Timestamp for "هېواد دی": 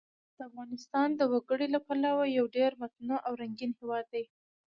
3.79-4.25